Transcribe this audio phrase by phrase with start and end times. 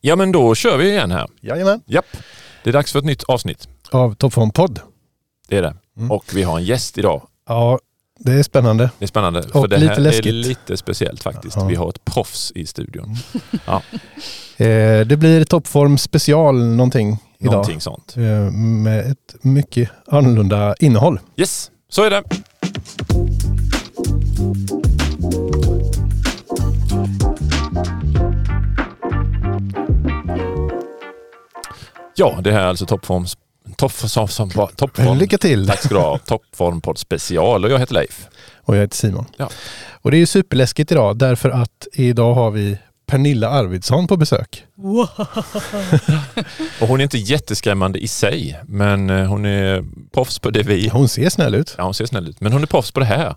[0.00, 1.28] Ja men då kör vi igen här.
[1.40, 1.82] Jajamän.
[1.86, 2.06] Japp.
[2.64, 3.68] Det är dags för ett nytt avsnitt.
[3.90, 4.80] Av Toppform-podd.
[5.48, 5.74] Det är det.
[5.96, 6.10] Mm.
[6.10, 7.22] Och vi har en gäst idag.
[7.48, 7.78] Ja,
[8.18, 8.90] det är spännande.
[8.98, 9.38] Det är spännande.
[9.40, 10.34] Och för det här lite är läskigt.
[10.34, 11.56] lite speciellt faktiskt.
[11.56, 11.64] Ja.
[11.64, 13.16] Vi har ett proffs i studion.
[14.56, 17.52] Eh, det blir Toppform special någonting idag.
[17.52, 18.14] Någonting sånt.
[18.16, 18.22] Eh,
[18.52, 21.20] med ett mycket annorlunda innehåll.
[21.36, 22.22] Yes, så är det.
[32.20, 33.36] Ja, det här är alltså toppforms...
[33.76, 35.18] Topp, som, som, toppform.
[35.18, 35.66] Lycka till!
[35.66, 36.18] Tack ska du ha.
[36.26, 38.28] Toppformpodd special och jag heter Leif.
[38.62, 39.24] Och jag heter Simon.
[39.36, 39.50] Ja.
[39.92, 44.64] Och det är ju superläskigt idag därför att idag har vi Pernilla Arvidsson på besök.
[46.80, 50.88] Och hon är inte jätteskrämmande i sig, men eh, hon är proffs på det vi...
[50.88, 51.74] Hon ser snäll ut.
[51.78, 52.40] Ja, hon ser snäll ut.
[52.40, 53.34] Men hon är proffs på det här.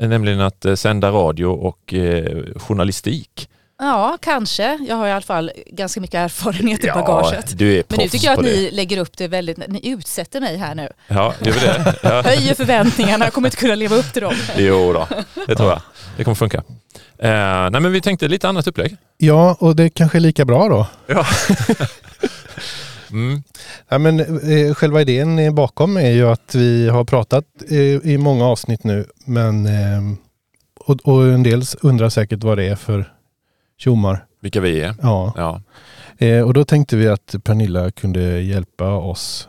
[0.00, 3.48] Nämligen att eh, sända radio och eh, journalistik.
[3.80, 4.78] Ja, kanske.
[4.88, 7.58] Jag har i alla fall ganska mycket erfarenhet i bagaget.
[7.58, 8.50] du är Men nu tycker jag att det.
[8.50, 10.88] ni lägger upp det väldigt, ni utsätter mig här nu.
[11.08, 11.94] Ja, det är väl det.
[12.02, 12.22] Ja.
[12.24, 14.34] Höjer förväntningarna, jag kommer inte kunna leva upp till dem.
[14.56, 15.08] Jo då,
[15.46, 15.80] det tror jag.
[16.16, 16.62] Det kommer funka.
[17.18, 18.96] Eh, nej men vi tänkte lite annat upplägg.
[19.18, 20.86] Ja, och det kanske är lika bra då.
[21.06, 21.26] Ja.
[23.10, 23.42] mm.
[23.88, 27.76] Ja, men, eh, själva idén bakom är ju att vi har pratat eh,
[28.12, 29.06] i många avsnitt nu.
[29.24, 30.02] Men, eh,
[30.80, 33.12] och, och en del undrar säkert vad det är för
[33.78, 34.24] tjommar.
[34.40, 34.94] Vilka vi är.
[35.02, 35.32] Ja.
[35.36, 35.62] Ja.
[36.26, 39.48] Eh, och då tänkte vi att Pernilla kunde hjälpa oss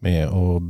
[0.00, 0.62] med att...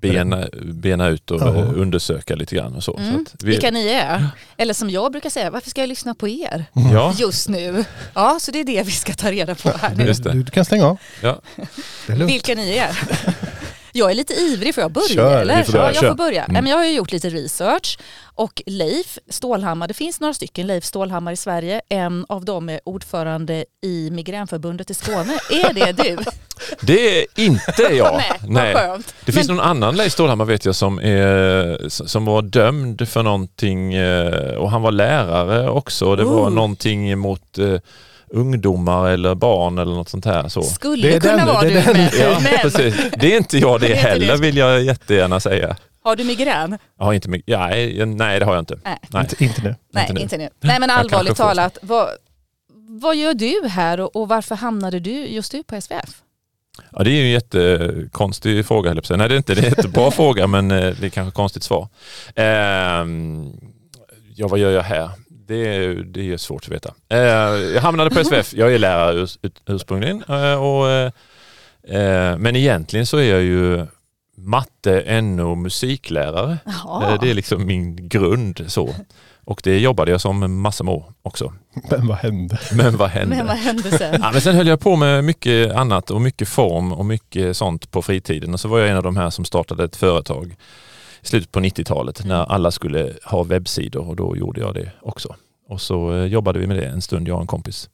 [0.00, 1.46] Bena, bena ut och Ja.
[1.54, 2.96] undersöka lite grann och så.
[2.98, 3.12] Mm.
[3.12, 4.28] så att vi, Vilka ni är.
[4.56, 7.84] Eller som jag brukar säga, varför ska jag lyssna på er Ja, just nu?
[8.14, 10.04] Ja, så det är det vi ska ta reda på här nu.
[10.04, 10.32] Just det.
[10.32, 10.98] Du, du kan stänga av.
[11.22, 11.40] ja.
[12.06, 12.98] Vilka ni är.
[13.98, 15.62] Jag är lite ivrig, får jag börja Kör, eller?
[15.62, 16.42] får börja, ja, jag får börja.
[16.44, 16.52] Mm.
[16.52, 17.98] Nej, men jag har ju gjort lite research
[18.34, 21.80] och Leif Stålhammar, det finns några stycken Leif Stålhammar i Sverige.
[21.88, 25.38] En av dem är ordförande i Migränförbundet i Skåne.
[25.50, 26.16] Är det du?
[26.80, 28.22] Det är inte jag.
[28.48, 29.14] Nej, vad skönt.
[29.24, 33.94] Det finns någon annan Leif Stålhammar vet jag som, är, som var dömd för någonting
[33.94, 36.16] eh, och han var lärare också.
[36.16, 36.50] Det var Oh.
[36.52, 37.74] någonting mot eh,
[38.30, 40.48] ungdomar eller barn eller något sånt här.
[40.48, 40.62] Så.
[40.62, 41.92] Skulle Det är kunna den, vara det du den.
[41.96, 42.12] med.
[42.20, 42.94] Ja, Men precis.
[43.20, 44.36] Det är inte jag det, Det är inte heller det.
[44.40, 45.76] vill jag jättegärna säga.
[46.02, 46.78] har du migrän?
[46.98, 48.78] Jag har inte, mycket- nej, nej, det har jag inte.
[48.84, 48.98] Nej.
[49.08, 49.22] Nej.
[49.22, 49.74] Inte, inte nu.
[49.92, 50.20] Nej, Inte nu.
[50.20, 50.48] inte nu.
[50.60, 52.08] Nej, men allvarligt talat, vad,
[53.00, 56.22] vad gör du här och, och varför hamnade du just du på SVF?
[56.92, 59.02] Ja, det är ju en jättekonstig fråga, höll.
[59.18, 61.34] Nej, det är inte det är en jättebra fråga, men eh, det är kanske ett
[61.34, 61.88] konstigt svar.
[62.34, 63.50] Ehm,
[64.34, 65.10] ja, vad gör jag här?
[65.48, 66.94] Det är, det är svårt att veta.
[67.08, 67.18] Eh,
[67.74, 68.54] jag hamnade på SVF.
[68.54, 70.22] Jag är lärare urs, ut- ursprungligen.
[70.28, 71.06] eh, och, eh,
[71.88, 73.86] eh, men egentligen så är jag ju
[74.36, 76.58] matte, NO, musiklärare.
[76.64, 77.12] Jaha.
[77.14, 78.64] Eh, det är liksom min grund.
[78.66, 78.94] så.
[79.44, 81.52] Och det jobbade jag som en massa år också.
[81.90, 82.58] Men vad hände?
[82.72, 83.36] Men vad hände?
[83.36, 84.18] Men vad hände sen?
[84.22, 87.90] Ja, men sen höll jag på med mycket annat och mycket form och mycket sånt
[87.90, 88.54] på fritiden.
[88.54, 90.56] Och så var jag en av de här som startade ett företag
[91.22, 95.34] slutet på 90-talet när alla skulle ha webbsidor och då gjorde jag det också.
[95.68, 97.90] Och så eh, jobbade vi med det en stund, jag och en kompis.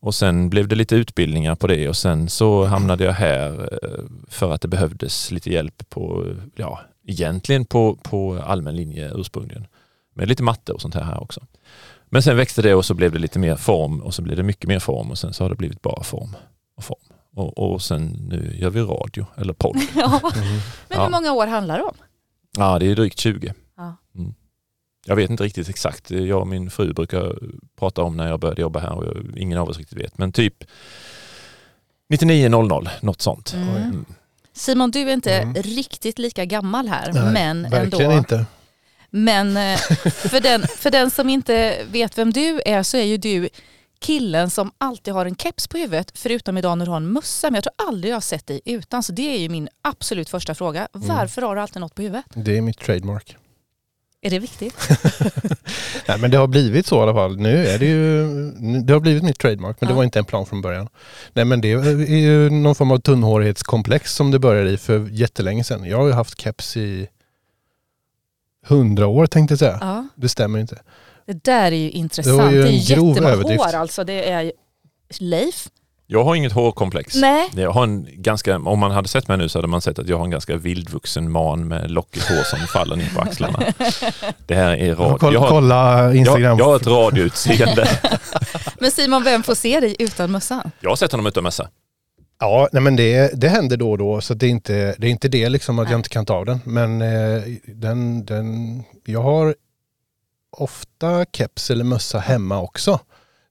[0.00, 4.04] Och sen blev det lite utbildningar på det och sen så hamnade jag här eh,
[4.28, 6.26] för att det behövdes lite hjälp på,
[6.56, 9.66] ja, egentligen på, på allmän linje ursprungligen.
[10.14, 11.40] Med lite matte och sånt här, också.
[12.04, 14.42] Men sen växte det och så blev det lite mer form och så blev det
[14.42, 16.36] mycket mer form och sen så har det blivit bara form
[16.76, 16.98] och form.
[17.34, 19.76] Och, och sen nu gör vi radio eller podd.
[19.96, 20.20] Ja.
[20.36, 20.58] Mm.
[20.88, 21.94] Men hur många år handlar det om?
[22.58, 23.54] Ja, det är drygt 20.
[23.76, 23.96] Ja.
[24.16, 24.34] Mm.
[25.06, 26.10] Jag vet inte riktigt exakt.
[26.10, 27.38] Jag och min fru brukar
[27.78, 30.18] prata om när jag började jobba här och ingen av oss riktigt vet.
[30.18, 30.64] Men typ
[32.12, 33.52] 99.00, något sånt.
[33.54, 33.68] Mm.
[33.76, 34.04] Mm.
[34.52, 35.62] Simon, du är inte Mm.
[35.62, 38.18] riktigt lika gammal här, Nej, men Verkligen ändå.
[38.18, 38.46] inte.
[39.10, 43.16] Men eh, för den, för den som inte vet vem du är så är ju
[43.16, 43.48] du
[44.00, 47.50] killen som alltid har en keps på huvudet förutom idag när du har en mössa.
[47.50, 49.02] Men jag tror aldrig jag har sett dig utan.
[49.02, 50.88] Så det är ju min absolut första fråga.
[50.94, 51.08] Mm.
[51.08, 52.24] Varför har du alltid något på huvudet?
[52.34, 53.36] Det är mitt trademark.
[54.22, 54.88] Är det viktigt?
[56.08, 57.36] Nej, men det har blivit så i alla fall.
[57.36, 58.26] Nu är det ju,
[58.82, 59.96] det har blivit mitt trademark men det Ja.
[59.96, 60.88] var inte en plan från början.
[61.32, 65.64] Nej men det är ju någon form av tunnhårighetskomplex som det började i för jättelänge
[65.64, 65.84] sedan.
[65.84, 67.08] Jag har ju haft keps i
[68.66, 69.78] hundra år tänkte jag säga.
[69.80, 70.08] Ja.
[70.14, 70.78] Det stämmer inte.
[71.26, 72.38] Det där är ju intressant.
[72.50, 73.64] Det ju Det, är grov jättemånga överdrift.
[73.64, 74.04] hår alltså.
[74.04, 74.52] Det är
[75.18, 75.68] Leif.
[76.06, 77.14] Jag har inget hårkomplex.
[77.14, 77.48] Nej.
[77.56, 80.08] Jag har en ganska, om man hade sett mig nu så hade man sett att
[80.08, 83.58] jag har en ganska vildvuxen man med lockigt hår som faller ner på axlarna.
[84.46, 85.16] Det här är radio.
[85.18, 86.58] Kolla, Jag har, kolla jag, Instagram.
[86.58, 87.88] jag har ett radioutseende.
[88.80, 90.70] Men Simon, vem får se dig utan mössan?
[90.80, 91.68] Jag har sett honom utan mössa.
[92.42, 95.10] Ja, nej men det, det händer då och då så det är inte det, är
[95.10, 95.92] inte det liksom att Nej.
[95.92, 96.60] jag inte kan ta av den.
[96.64, 98.46] Men eh, den, den,
[99.06, 99.54] jag har
[100.50, 103.00] ofta keps eller mössa hemma också.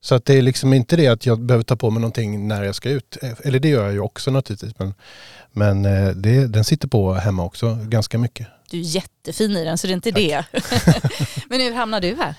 [0.01, 2.63] Så att det är liksom inte det att jag behöver ta på mig någonting när
[2.63, 3.17] jag ska ut.
[3.43, 4.73] Eller det gör jag ju också naturligtvis.
[4.77, 4.93] Men,
[5.51, 8.47] men eh, det, den sitter på hemma också ganska mycket.
[8.69, 10.21] Du är jättefin i den så det är inte Tack.
[10.21, 10.45] det.
[11.49, 12.35] men hur hamnade du här?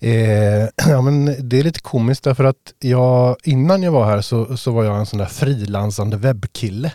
[0.00, 4.56] Eh, ja, men det är lite komiskt därför att jag, innan jag var här så,
[4.56, 6.92] så var jag en sån där frilansande webbkille.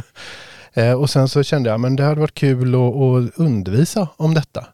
[0.72, 4.34] eh, och sen så kände jag att det hade varit kul att, att undervisa om
[4.34, 4.66] detta.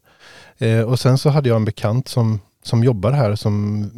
[0.58, 3.90] Eh, och sen så hade jag en bekant som, som jobbar här som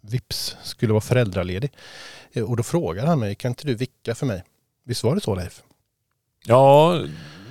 [0.00, 1.72] vips skulle vara föräldraledig.
[2.32, 4.42] Eh, och då frågade han mig, kan inte du vicka för mig?
[4.86, 5.62] Visst var det så Leif?
[6.46, 7.00] Ja,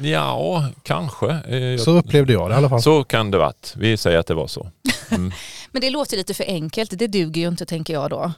[0.02, 1.30] ja kanske.
[1.32, 2.82] Eh, så upplevde jag det i alla fall.
[2.82, 3.74] Så kan det varit.
[3.78, 4.72] Vi säger att det var så.
[5.12, 5.32] Mm.
[5.72, 7.00] Men det låter lite för enkelt.
[7.00, 8.32] Det duger ju inte tänker jag då.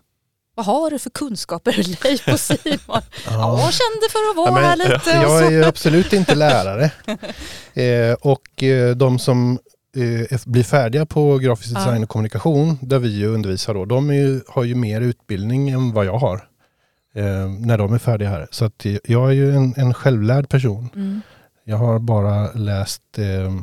[0.56, 1.72] Vad har du för kunskaper
[2.04, 2.57] Leif och Simon?
[2.88, 3.01] ja.
[3.25, 5.10] ja, jag kände för att vara ja, här lite.
[5.10, 6.92] Jag är ju absolut inte lärare.
[7.74, 9.60] eh, och eh, de som
[9.96, 14.42] eh, blir färdiga på grafisk design och kommunikation, där vi ju undervisar då, de ju,
[14.48, 16.48] har ju mer utbildning än vad jag har.
[17.16, 18.48] Eh, när de är färdiga här.
[18.52, 20.90] Så att jag är ju en, en självlärd person.
[20.96, 21.22] Mm.
[21.64, 23.56] Jag har bara läst eh,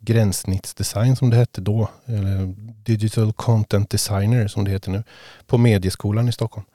[0.00, 1.88] gränssnittsdesign som det hette då.
[2.06, 2.54] Eller
[2.84, 5.02] Digital Content Designer som det heter nu.
[5.46, 6.66] På Medieskolan i Stockholm.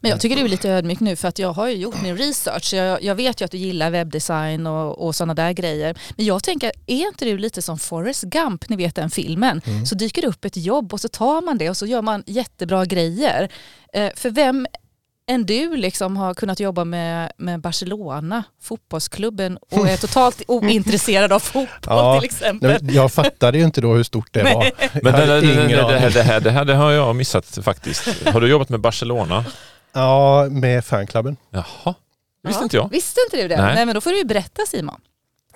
[0.00, 2.16] Men jag tycker du är lite ödmjuk nu för att jag har ju gjort min
[2.16, 2.74] research.
[2.74, 5.98] Jag, jag vet ju att du gillar webbdesign och, och sådana där grejer.
[6.16, 9.60] Men jag tänker, är inte du lite som Forrest Gump, ni vet den filmen?
[9.64, 9.86] Mm.
[9.86, 12.22] Så dyker det upp ett jobb och så tar man det och så gör man
[12.26, 13.48] jättebra grejer.
[13.92, 14.66] Eh, för vem
[15.32, 21.38] än du liksom har kunnat jobba med, med Barcelona, fotbollsklubben och är totalt ointresserad av
[21.38, 22.94] fotboll ja, till exempel.
[22.94, 24.70] Jag fattade ju inte då hur stort det var.
[25.02, 28.26] Men det, det, det, här, det, här, det, här, det har jag missat faktiskt.
[28.26, 29.44] Har du jobbat med Barcelona?
[29.92, 31.36] Ja, med fanklubben.
[31.50, 31.94] Jaha,
[32.42, 32.90] visste ja, inte jag.
[32.90, 33.62] Visste inte du det?
[33.62, 33.74] Nej.
[33.74, 35.00] Nej men då får du ju berätta Simon.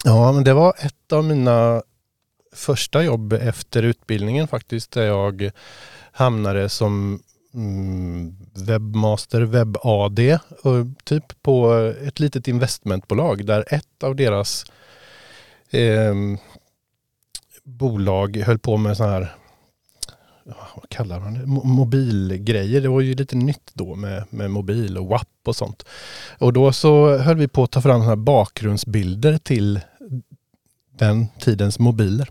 [0.04, 1.82] Ja, men det var ett av mina
[2.54, 5.50] första jobb efter utbildningen faktiskt, där jag
[6.12, 7.22] hamnade som
[7.56, 10.38] mm, webbmaster, webb-AD,
[11.04, 11.72] typ på
[12.06, 14.64] ett litet investmentbolag där ett av deras
[15.70, 16.14] eh,
[17.64, 19.36] bolag höll på med sådana här
[20.74, 21.46] vad kallar man det?
[21.46, 22.80] mobilgrejer.
[22.80, 25.84] Det var ju lite nytt då med, med mobil och WAP och sånt.
[26.38, 29.80] Och då så höll vi på att ta fram sådana här bakgrundsbilder till
[30.98, 32.28] den tidens mobiler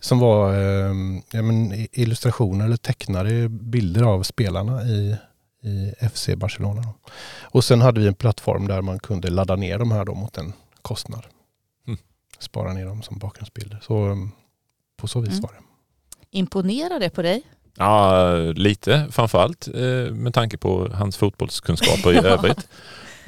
[0.00, 0.94] som var eh,
[1.30, 5.16] ja, men illustrationer eller tecknade bilder av spelarna i,
[5.62, 6.84] i FC Barcelona.
[7.42, 10.38] Och sen hade vi en plattform där man kunde ladda ner de här då mot
[10.38, 10.52] en
[10.82, 11.26] kostnad.
[11.86, 11.98] Mm.
[12.38, 13.78] Spara ner dem som bakgrundsbilder.
[13.82, 14.30] Så ehm,
[14.96, 15.40] på så vis mm.
[15.40, 15.64] var det.
[16.38, 17.42] Imponerar det på dig?
[17.76, 22.68] Ja, lite framförallt eh, med tanke på hans fotbollskunskaper i övrigt.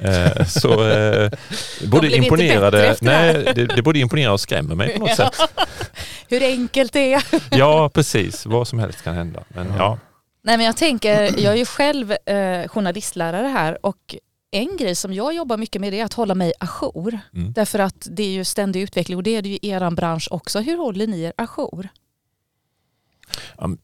[0.01, 1.31] Eh, så eh,
[1.87, 5.35] både imponerade, nej, det, det både imponerar och skrämmer mig på något sätt.
[6.27, 7.23] Hur enkelt det är.
[7.51, 8.45] ja, precis.
[8.45, 9.43] Vad som helst kan hända.
[9.47, 9.99] Men, ja.
[10.43, 14.15] Nej, men jag tänker, jag är ju själv eh, journalistlärare här och
[14.51, 17.19] en grej som jag jobbar mycket med är att hålla mig ajour.
[17.33, 17.53] Mm.
[17.53, 20.27] Därför att det är ju ständig utveckling och det är det ju i er bransch
[20.31, 20.59] också.
[20.59, 21.89] Hur håller ni er ajour?
[23.57, 23.77] Um,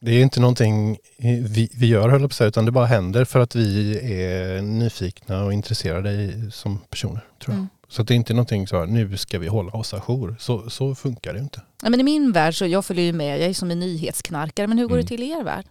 [0.00, 3.54] det är inte någonting vi, vi gör höll på utan det bara händer för att
[3.54, 7.20] vi är nyfikna och intresserade i, som personer.
[7.44, 7.58] tror jag.
[7.58, 7.68] Mm.
[7.88, 10.36] Så det är inte någonting så här, nu ska vi hålla oss ajour.
[10.38, 11.60] Så, så funkar det inte.
[11.82, 14.66] Ja, men I min värld så jag följer ju med, jag är som en nyhetsknarkare.
[14.66, 15.04] Men hur går mm.
[15.04, 15.64] det till i er värld?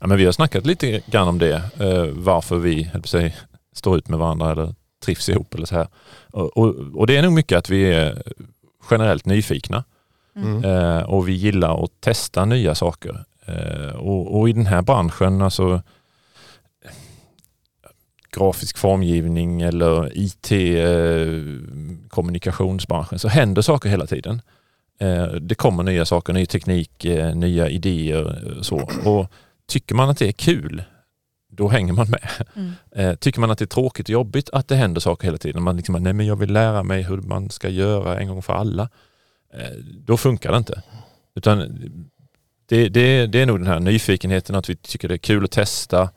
[0.00, 3.32] Ja, men vi har snackat lite grann om det, eh, varför vi säga,
[3.74, 5.88] står ut med varandra eller trivs ihop eller så här.
[6.30, 8.22] Och, och, och det är nog mycket att vi är
[8.90, 9.84] generellt nyfikna.
[10.36, 10.64] Mm.
[10.64, 13.24] Eh, och vi gillar att testa nya saker.
[13.46, 15.82] Eh, och, och, i den här branschen, alltså
[18.36, 21.40] grafisk formgivning eller IT, eh,
[23.18, 24.42] så händer saker hela tiden.
[25.00, 28.88] Eh, det kommer nya saker, ny teknik, nya idéer så.
[29.04, 29.32] Och
[29.68, 30.82] tycker man att det är kul,
[31.48, 32.28] då hänger man med.
[32.54, 33.16] Mm.
[33.16, 35.76] Tycker man att det är tråkigt och jobbigt att det händer saker hela tiden, man
[35.76, 38.88] liksom, nej men jag vill lära mig hur man ska göra en gång för alla,
[40.04, 40.82] då funkar det inte.
[41.34, 41.80] Utan
[42.70, 45.50] det, det, det är nog den här nyfikenheten, att vi tycker det är kul att
[45.50, 46.10] testa.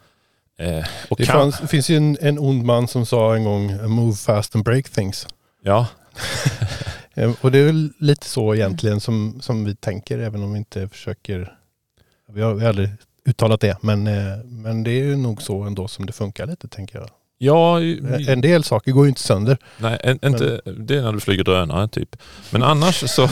[0.57, 4.15] Eh, och det fanns, finns ju en, en ond man som sa en gång, move
[4.15, 5.27] fast and break things.
[5.63, 5.87] Ja.
[7.15, 10.57] Eh, och det är väl lite så egentligen som, som vi tänker, även om vi
[10.57, 11.57] inte försöker,
[12.29, 12.89] vi har, vi har aldrig
[13.25, 16.67] uttalat det, men, eh, men det är ju nog så ändå som det funkar lite
[16.67, 17.09] tänker jag.
[17.43, 17.81] Ja,
[18.27, 19.57] en del saker går ju inte sönder.
[19.77, 20.85] Nej, en, inte, men...
[20.85, 22.15] det är när du flyger drönare typ.
[22.49, 23.29] Men annars så,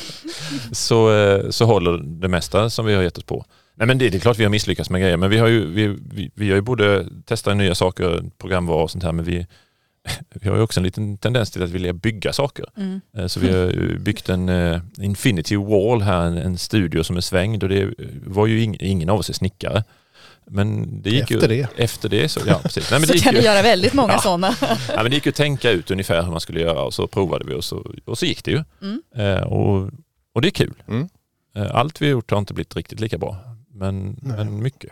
[0.72, 3.44] så, eh, så håller det mesta som vi har gett oss på.
[3.74, 5.66] Nej men det, det är klart vi har misslyckats med grejer, men vi har ju,
[5.66, 9.46] vi, vi, vi har ju både testat nya saker, programvaror och sånt här, men vi,
[10.34, 12.66] vi har ju också en liten tendens till att vilja bygga saker.
[12.76, 13.00] Mm.
[13.16, 17.16] Eh, Så vi har ju byggt en eh, Infinity Wall här, en, en studio som
[17.16, 17.94] är svängd och det
[18.26, 19.84] var ju ing, ingen av oss är snickare.
[20.46, 21.68] Men det gick Efter ju, det.
[21.76, 22.90] Efter det så, ja precis.
[22.90, 24.18] Nej, men det Så gick kan ju, du göra väldigt många Ja.
[24.18, 24.54] sådana.
[24.60, 27.06] ja, men det gick ju att tänka ut ungefär hur man skulle göra och så
[27.06, 28.64] provade vi och så, och så gick det ju.
[28.82, 29.02] Mm.
[29.16, 29.90] Eh, och,
[30.34, 30.82] och det är kul.
[30.88, 31.08] Mm.
[31.56, 33.36] Eh, allt vi har gjort har inte blivit riktigt lika bra.
[33.74, 34.36] Men, Nej.
[34.36, 34.90] men mycket.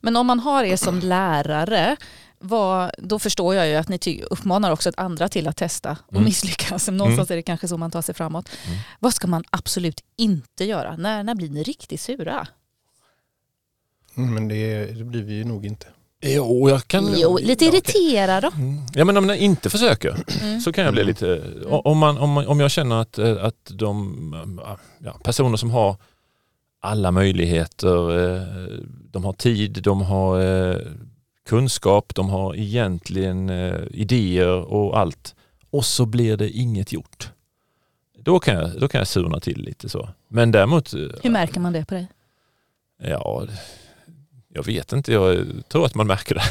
[0.00, 1.96] Men om man har er som lärare,
[2.38, 5.96] vad, då förstår jag ju att ni ty- uppmanar också ett andra till att testa
[6.06, 6.24] och Mm.
[6.24, 6.88] misslyckas.
[6.88, 8.48] Någonstans är det kanske så man tar sig framåt.
[8.66, 8.78] Mm.
[9.00, 10.96] Vad ska man absolut inte göra?
[10.96, 12.46] När, när blir ni riktigt sura?
[14.16, 15.86] Mm, Men det, det blir vi ju nog inte.
[16.26, 17.14] Jo, jag kan...
[17.16, 18.50] Jo, lite irriterad då.
[18.56, 18.78] Mm.
[18.94, 20.60] Ja men om jag inte försöker Mm.
[20.60, 21.08] så kan jag bli Mm.
[21.10, 21.42] lite...
[21.66, 25.96] Om, man, om, man, om jag känner att, eh, att de ja, personer som har
[26.80, 28.42] alla möjligheter, eh,
[29.10, 30.76] de har tid, de har eh,
[31.48, 33.50] kunskap, de har egentligen
[33.90, 35.34] idéer och allt
[35.70, 37.30] och så blir det inget gjort.
[38.18, 40.08] Då kan jag, då kan jag surna till lite så.
[40.28, 40.94] Men däremot...
[40.94, 42.08] Hur märker man det på dig?
[43.02, 43.46] Ja,
[44.54, 45.12] jag vet inte.
[45.12, 46.44] Jag tror att man märker det.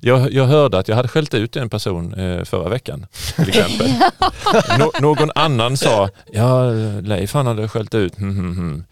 [0.00, 3.94] Jag, jag hörde att jag hade skällt ut en person eh, förra veckan till exempel.
[4.78, 8.84] Nå, någon annan sa, ja Leif han hade skällt ut, hmm, hmm.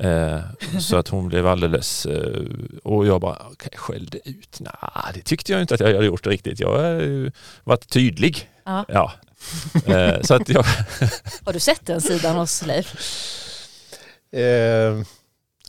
[0.00, 0.40] Eh,
[0.80, 2.06] så att hon blev alldeles...
[2.06, 2.42] Eh,
[2.84, 4.60] och jag bara, okay, skällde ut?
[4.60, 6.60] Nej, det tyckte jag inte att jag hade gjort riktigt.
[6.60, 7.30] Jag har ju
[7.64, 8.50] varit tydlig.
[8.64, 8.84] Ja.
[8.88, 9.12] Ja.
[9.86, 10.64] Eh, så att jag...
[11.44, 12.94] Har du sett den sidan hos Leif?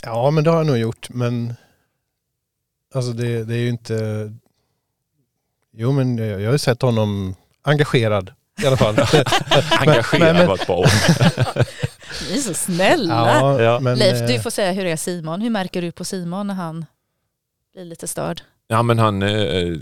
[0.03, 1.09] Ja, men det har jag nog gjort.
[1.09, 1.55] Men
[2.93, 4.31] alltså det, det är ju inte...
[5.73, 8.31] Jo, men jag jag har ju sett honom engagerad
[8.63, 8.95] i alla fall.
[9.79, 10.85] Engagerad men- var ett bra ord.
[12.29, 13.13] Ni är så snälla.
[13.13, 13.79] ja, Ja.
[13.79, 15.41] men, Leif, eh, du får säga hur är Simon?
[15.41, 16.85] Hur märker du på Simon när han
[17.73, 18.41] blir lite störd?
[18.67, 19.29] Ja men han, eh,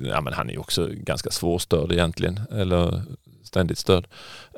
[0.09, 2.39] ja, men han är ju också ganska svårstörd egentligen.
[2.51, 3.01] Eller
[3.43, 4.07] ständigt störd.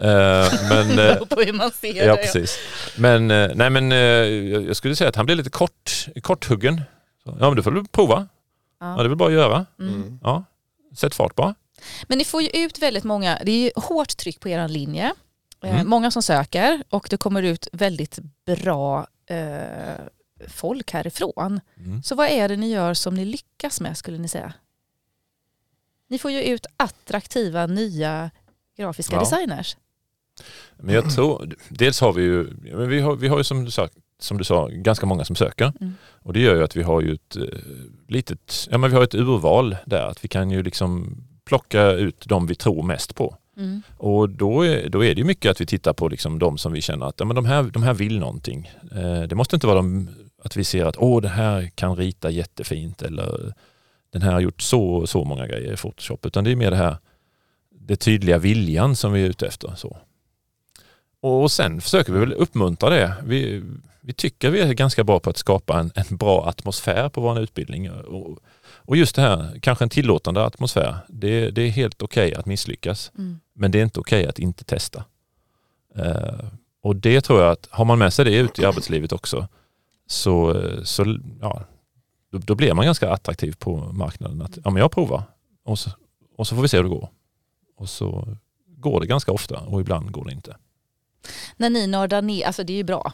[0.02, 2.22] Eh, men, eh, på hur man ser ja det.
[2.22, 2.58] precis.
[2.98, 6.82] Men, eh, nej, men eh, jag skulle säga att han blir lite kort, korthuggen.
[7.24, 8.28] Så, ja men du får du prova.
[8.80, 8.86] Ja.
[8.86, 9.66] det är väl bara att göra.
[9.80, 9.94] Mm.
[9.96, 10.20] Mm.
[10.24, 10.44] Ja.
[10.96, 11.56] Sätt fart bara.
[12.08, 15.06] Men ni får ju ut väldigt många, det är ju hårt tryck på er linje.
[15.06, 15.90] Eh, Mm.
[15.90, 19.96] Många som söker och det kommer ut väldigt bra eh,
[20.48, 21.62] folk härifrån.
[21.78, 22.04] Mm.
[22.04, 24.54] Så vad är det ni gör som ni lyckas med skulle ni säga?
[26.08, 28.32] Ni får ju ut attraktiva nya
[28.78, 29.20] grafiska Ja.
[29.20, 29.78] designers.
[30.78, 32.44] Men jag tror, dels har vi ju,
[32.88, 35.74] vi har, vi har ju som du, sa, som du sa ganska många som söker.
[35.82, 35.94] Mm.
[36.22, 37.44] Och det gör ju att vi har ju ett eh,
[38.08, 40.08] litet, ja men vi har ett urval där.
[40.08, 43.36] Att vi kan ju liksom plocka ut de vi tror mest på.
[43.58, 43.82] Mm.
[43.98, 46.72] Och då är, då är det ju mycket att vi tittar på liksom de som
[46.72, 48.72] vi känner att ja, men de, här, de här vill någonting.
[48.96, 50.10] Eh, det måste inte vara de,
[50.44, 53.54] att vi ser att åh, det här kan rita jättefint eller
[54.14, 56.26] den här har gjort så så många grejer i Photoshop.
[56.26, 56.98] Utan det är mer det här
[57.70, 59.74] det tydliga viljan som vi är ute efter.
[59.76, 59.98] Så.
[61.22, 63.14] Och sen försöker vi väl uppmuntra det.
[63.24, 63.64] Vi,
[64.02, 67.40] vi tycker vi är ganska bra på att skapa en, en bra atmosfär på vår
[67.40, 67.92] utbildning.
[67.92, 70.98] Och, och just det här, kanske en tillåtande atmosfär.
[71.08, 73.12] Det, det är helt okej att misslyckas.
[73.18, 73.40] Mm.
[73.54, 75.04] Men det är inte okej att inte testa.
[75.96, 76.46] Eh,
[76.82, 79.48] och det tror jag att har man med sig det ut i arbetslivet också
[80.08, 81.64] så, så ja,
[82.32, 84.42] då, då blir man ganska attraktiv på marknaden.
[84.42, 85.24] Att, ja, men jag provar
[85.64, 85.90] och så,
[86.38, 87.10] och så får vi se hur det går.
[87.78, 90.56] Och så går det ganska ofta och ibland går det inte.
[91.58, 93.14] När ni nördar ner, alltså det är ju bra.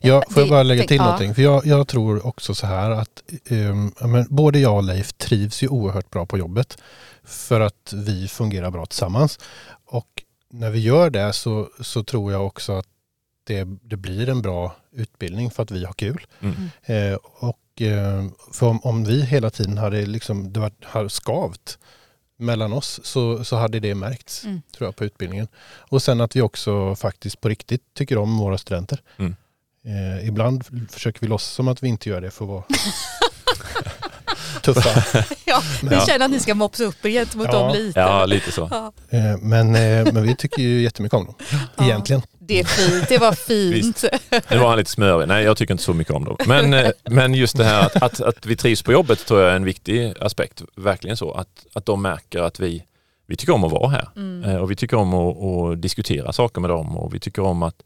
[0.00, 1.04] Ja, får jag bara lägga till ja.
[1.04, 1.34] någonting?
[1.34, 5.12] För jag, jag tror också så här att ehm, ja, men både jag och Leif
[5.12, 6.78] trivs ju oerhört bra på jobbet.
[7.24, 9.38] För att vi fungerar bra tillsammans.
[9.84, 10.08] Och
[10.50, 12.86] när vi gör det så, så tror jag också att
[13.44, 16.26] det, det blir en bra utbildning för att vi har kul.
[16.40, 16.70] Mm.
[16.82, 21.78] Eh, och eh, för om, om vi hela tiden hade liksom, det var, har skavt
[22.42, 24.62] mellan oss så, så hade det märkts Mm.
[24.76, 25.48] tror jag på utbildningen.
[25.78, 28.98] Och sen att vi också faktiskt på riktigt tycker om våra studenter.
[29.18, 29.36] Mm.
[29.86, 32.64] Eh, ibland försöker vi låtsas som att vi inte gör det för att vara
[34.62, 35.24] tuffa.
[35.44, 36.06] Ja, ni Ja.
[36.06, 37.58] känner att ni ska mopsa upp er gentemot Ja.
[37.58, 38.00] dem lite.
[38.00, 38.68] Ja, lite så.
[38.70, 38.92] Ja.
[39.18, 41.34] Eh, men, eh, men vi tycker ju jättemycket om dem.
[41.76, 41.84] Ja.
[41.84, 42.22] Egentligen.
[42.46, 44.04] Det är fint, det var fint.
[44.50, 45.28] Nu var han lite smörig.
[45.28, 46.36] Nej, jag tycker inte så mycket om dem.
[46.46, 49.50] Men, eh, men just det här att, att, att vi trivs på jobbet tror jag
[49.50, 50.62] är en viktig aspekt.
[50.76, 51.32] Verkligen så.
[51.32, 52.84] Att, att de märker att vi,
[53.26, 54.08] vi tycker om att vara här.
[54.16, 54.50] Mm.
[54.50, 57.62] Eh, Och vi tycker om att, att diskutera saker med dem och vi tycker om
[57.62, 57.82] att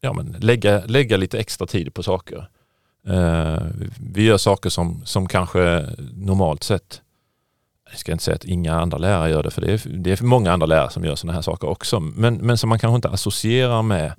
[0.00, 2.48] ja, men lägga, lägga lite extra tid på saker.
[3.08, 3.58] Eh,
[4.12, 5.86] Vi gör saker som, som kanske
[6.16, 7.00] normalt sett,
[7.94, 10.24] jag ska inte säga att inga andra lärare gör det, för det är, det är
[10.24, 13.08] många andra lärare som gör sådana här saker också, men, men som man kanske inte
[13.08, 14.12] associerar med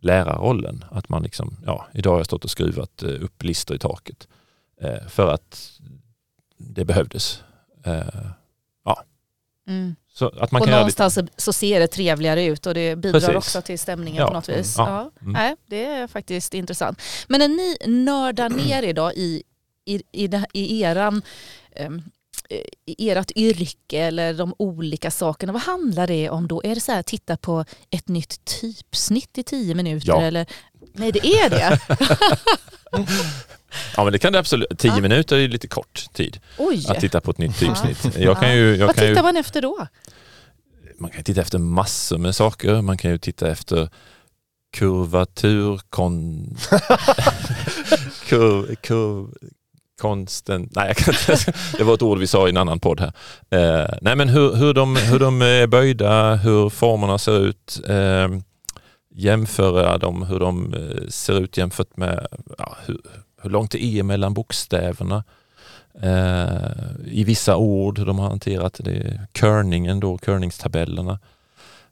[0.00, 0.84] lärarrollen.
[0.90, 4.28] Att man liksom, ja, idag har jag stått och skruvat eh, upp listor i taket
[4.80, 5.70] eh, för att
[6.58, 7.42] det behövdes.
[7.84, 8.26] Eh,
[9.68, 9.96] Mm.
[10.12, 12.96] Så att man och kan göra lite, någonstans så, ser det trevligare ut och det
[12.96, 13.36] bidrar Precis.
[13.36, 14.28] också till stämningen Ja.
[14.28, 14.74] på något vis.
[14.78, 14.88] Ja.
[14.88, 15.20] Ja.
[15.20, 15.32] Mm.
[15.32, 17.02] Nej, det är faktiskt intressant.
[17.28, 19.42] Men när ni nördar ner idag i,
[19.84, 21.22] i, i, det, i eran
[21.72, 22.02] ehm,
[22.98, 26.62] ert yrke eller de olika sakerna, vad handlar det om då?
[26.64, 30.08] Är det så här titta på ett nytt typsnitt i tio minuter?
[30.08, 30.22] Ja.
[30.22, 30.46] Eller?
[30.92, 31.80] Nej det är det.
[33.96, 34.78] ja men det kan det absolut.
[34.78, 35.00] Tio Ja.
[35.00, 36.84] minuter är ju lite kort tid Oj.
[36.88, 37.74] att titta på ett nytt Ja.
[37.74, 38.16] typsnitt.
[38.18, 39.86] Jag kan ju, jag vad kan ju, tittar man efter då?
[40.98, 42.82] man kan titta efter massor med saker.
[42.82, 43.88] Man kan ju titta efter
[44.72, 46.46] kurvatur, kon...
[48.28, 49.28] kur, kur,
[50.00, 50.68] konsten...
[50.72, 51.52] Nej, jag kan inte.
[51.78, 53.12] Det var ett ord vi sa i en annan podd här.
[53.50, 57.80] Eh, nej, men hur, hur, de, hur de är böjda, hur formerna ser ut.
[57.88, 58.28] Eh,
[59.14, 62.26] jämföra dem, hur de eh, ser ut jämfört med
[62.58, 63.00] ja, hur,
[63.42, 65.24] hur långt det är mellan bokstäverna.
[66.02, 66.70] Eh,
[67.04, 69.20] I vissa ord, hur de har hanterat det.
[69.34, 71.18] Körningen då, körningstabellerna.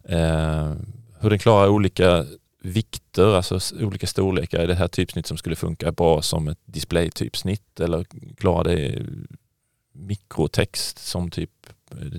[0.09, 0.73] Eh,
[1.21, 2.25] hur den klarar olika
[2.65, 4.59] vikter, alltså olika storlekar.
[4.59, 8.05] Är det här typsnitt som skulle funka bra som ett displaytypsnitt eller
[8.37, 9.03] klarar det
[9.93, 11.51] mikrotext som typ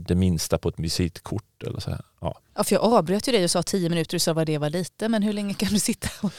[0.08, 2.02] det minsta på ett visitkort eller så här.
[2.22, 2.40] Ja.
[2.56, 4.70] Ja, för jag avbröt ju dig och sa tio minuter och sa vad det var
[4.70, 6.10] lite, men hur länge kan du sitta?
[6.22, 6.32] och-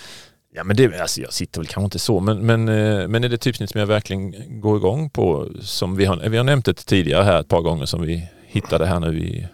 [0.55, 3.29] Ja, men det, alltså jag sitter väl kanske inte så, men, men, eh, men är
[3.29, 6.75] det typsnitt som jag verkligen går igång på, som vi har, vi har nämnt det
[6.75, 9.47] tidigare här ett par gånger som vi hittade här nu i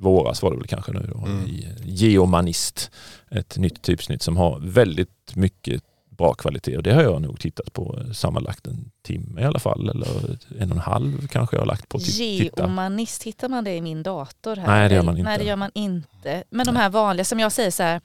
[0.00, 1.46] våras var det väl kanske nu då, Mm.
[1.46, 2.90] i Geomanist,
[3.30, 7.72] ett nytt typsnitt som har väldigt mycket bra kvalitet och det har jag nog tittat
[7.72, 10.06] på eh, sammanlagt en timme i alla fall eller
[10.58, 12.62] en och en halv kanske jag har lagt på att ti- titta.
[12.62, 14.56] Geomanist, hittar man det i min dator?
[14.56, 14.66] Här?
[14.66, 15.28] Nej, det gör man inte.
[15.30, 16.44] Nej, det gör man inte.
[16.50, 18.00] Men de här vanliga, som jag säger så här,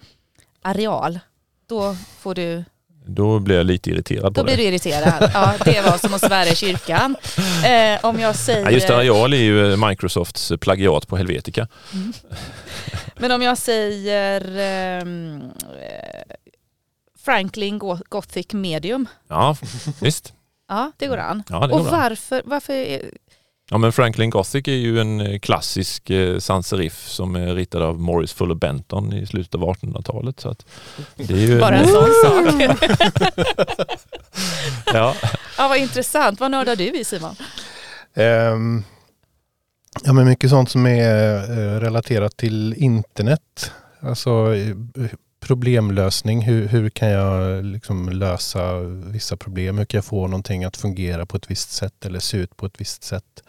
[0.61, 1.19] areal,
[1.67, 2.63] då får du
[3.07, 4.61] Då blir jag lite irriterad på Då blir det.
[4.63, 5.31] du irriterad.
[5.33, 7.15] Ja, det var som att svära i kyrkan.
[7.65, 8.63] Eh, om jag säger...
[8.63, 11.67] Ja, just areal är ju Microsofts plagiat på Helvetica.
[11.93, 12.13] Mm.
[13.17, 15.41] Men om jag säger ehm,
[15.81, 16.35] eh,
[17.25, 19.07] Franklin Go- Gothic Medium.
[19.27, 19.57] Ja,
[20.01, 20.33] visst.
[20.69, 21.43] Ja, det går an.
[21.49, 21.91] Ja, det Och går bra.
[21.99, 23.01] varför, varför
[23.69, 27.81] Ja, men Franklin Gothic är ju en eh, klassisk eh, sans serif som är ritad
[27.81, 30.39] av Morris Fuller Benton i slutet av 1800-talet.
[30.39, 30.65] Så att
[31.15, 32.77] det är ju bara en sån sak?
[34.93, 35.15] ja.
[35.57, 36.39] Ja, vad intressant.
[36.39, 37.35] Vad nördar du i Simon?
[38.13, 38.83] Ehm,
[40.03, 43.71] ja, men mycket sånt som är eh, relaterat till internet.
[43.99, 44.47] Alltså
[45.45, 46.41] problemlösning.
[46.41, 49.77] Hur, hur kan jag liksom lösa vissa problem?
[49.77, 52.65] Hur kan jag få någonting att fungera på ett visst sätt eller se ut på
[52.65, 53.43] ett visst sätt?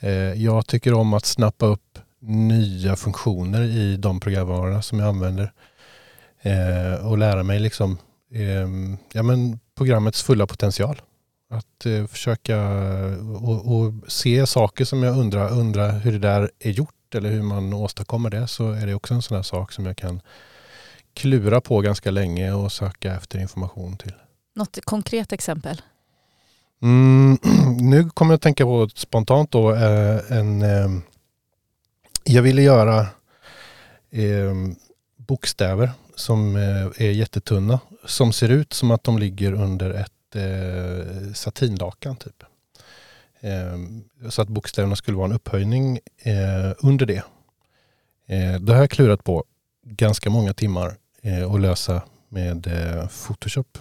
[0.00, 5.52] Eh, jag tycker om att snappa upp nya funktioner i de programvarorna som jag använder.
[6.42, 7.98] Eh, och lära mig liksom,
[8.34, 11.02] ehm, ja, men programmets fulla potential.
[11.50, 12.58] Att eh, försöka
[13.40, 17.42] och, och se saker som jag undrar, undrar hur det där är gjort eller hur
[17.42, 20.20] man åstadkommer det så är det också en sån här sak som jag kan
[21.18, 24.14] klura på ganska länge och söka efter information till.
[24.54, 25.82] Något konkret exempel?
[26.82, 27.38] Mm,
[27.80, 30.62] nu kommer jag att tänka på spontant då eh, en...
[30.62, 30.88] Eh,
[32.24, 33.00] jag ville göra
[34.10, 34.54] eh,
[35.16, 37.80] bokstäver som eh, är jättetunna.
[38.04, 42.42] Som ser ut som att de ligger under ett eh, satinlakan typ.
[43.40, 43.78] Eh,
[44.30, 45.98] så att bokstäverna skulle vara en upphöjning
[46.78, 47.22] under det.
[48.60, 49.44] Det har jag klurat på
[49.82, 53.78] ganska många timmar eh, att lösa med eh, Photoshop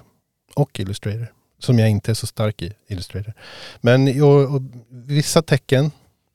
[0.55, 1.27] och Illustrator
[1.59, 3.33] som jag inte är så stark i, Illustrator.
[3.81, 5.91] Men och, och, vissa tecken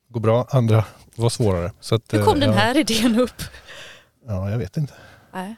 [0.09, 0.85] går bra, andra
[1.17, 1.73] var svårare.
[1.81, 3.43] Så att, Hur kom eh, den ja, här idén upp?
[4.27, 4.95] Ja, jag vet inte.
[5.35, 5.57] Nej.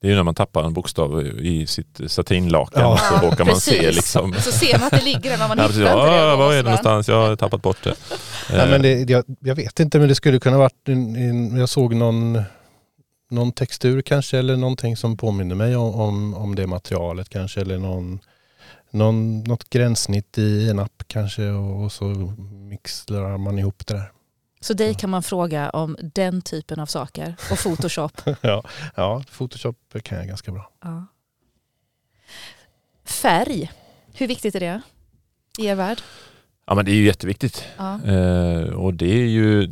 [0.00, 2.98] Det är ju när man tappar en bokstav i sitt satinlakan Ja.
[2.98, 3.96] så råkar man se Precis.
[3.96, 4.34] liksom.
[4.34, 6.16] Så ser man att det ligger där men man Ja, hittar inte det.
[6.16, 7.08] Ja, var är det någonstans?
[7.08, 7.94] Jag har tappat bort det.
[8.52, 11.56] Nej, men Eh, det jag, jag vet inte, men det skulle kunna varit en, en,
[11.56, 12.42] jag såg någon,
[13.30, 17.78] någon textur kanske eller någonting som påminner mig om, om, om det materialet kanske eller
[17.78, 18.20] någon,
[18.90, 22.04] någon, något gränssnitt i en app kanske och, och så
[22.50, 24.12] mixlar man ihop det där.
[24.60, 28.20] Så dig kan man fråga om den typen av saker och Photoshop.
[28.40, 28.64] ja,
[28.94, 30.70] ja, Photoshop kan jag ganska bra.
[30.82, 31.06] Ja.
[33.04, 33.70] Färg,
[34.12, 34.80] hur viktigt är det
[35.58, 35.98] i er värld?
[36.66, 37.64] Ja men det är ju jätteviktigt.
[37.76, 38.04] Ja.
[38.04, 39.66] Eh, och det är ju...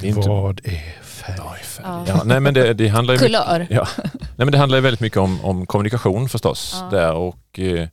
[0.00, 1.36] Det, är inte, Vad är färg?
[1.38, 1.86] Ja, färg.
[1.86, 2.04] Ja.
[2.08, 3.66] Ja, nej men det, det handlar ju mycket, Kulör.
[3.70, 3.88] ja.
[4.12, 6.76] nej, men det handlar ju väldigt mycket om, om kommunikation förstås.
[6.80, 6.98] Ja.
[6.98, 7.88] Där och, eh,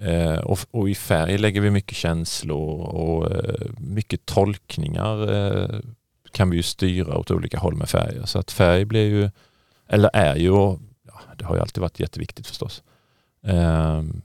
[0.00, 5.80] eh, och, och i färg lägger vi mycket känslor och eh, mycket tolkningar eh,
[6.32, 8.24] kan vi ju styra åt olika håll med färger.
[8.24, 9.30] Så att färg blir ju,
[9.88, 10.78] eller är ju, ja,
[11.36, 12.82] det har ju alltid varit jätteviktigt förstås.
[13.46, 14.22] Ehm,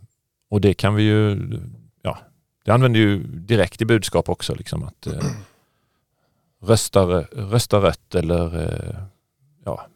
[0.49, 1.37] och det kan vi ju,
[2.01, 2.17] ja,
[2.65, 4.55] det använder ju direkt i budskap också.
[4.55, 5.13] Liksom att, eh,
[6.63, 9.03] rösta, rösta rött eller eh,
[9.65, 9.87] ja,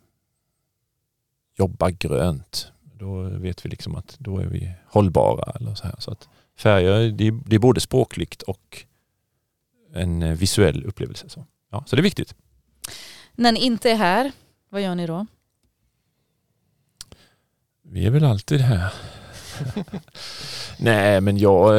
[1.57, 2.71] jobba grönt.
[2.93, 5.51] Då vet vi liksom att då är vi hållbara.
[5.51, 5.95] Eller så här.
[5.99, 8.85] Så att färger, det, det är både språkligt och
[9.93, 11.29] en eh, visuell upplevelse.
[11.29, 12.35] Så, ja, så det är viktigt.
[13.35, 14.31] När ni inte är här,
[14.69, 15.25] vad gör ni då?
[17.81, 18.93] Vi är väl alltid här.
[20.79, 21.73] Nej men jag...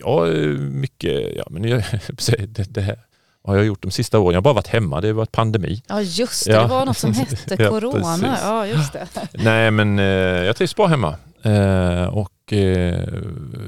[0.00, 1.36] eh, Jag är mycket...
[1.36, 1.82] Ja, men jag,
[2.48, 2.98] det, det här
[3.44, 4.32] har jag gjort de sista åren.
[4.34, 5.00] Jag har bara varit hemma.
[5.00, 5.82] Det har varit pandemi.
[5.88, 6.62] Ja just det, Ja.
[6.62, 7.92] det var något som hette Ja, corona.
[8.18, 8.38] precis.
[8.42, 9.08] Ja just det.
[9.32, 10.04] Nej men eh,
[10.44, 11.16] jag trivs bra hemma.
[11.42, 13.08] Eh, och eh,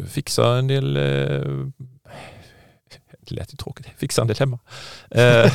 [0.08, 0.96] fixa en del...
[0.96, 1.02] Eh,
[3.26, 3.86] det lät ju tråkigt.
[3.96, 4.58] Fixa en del hemma.
[5.10, 5.52] Eh,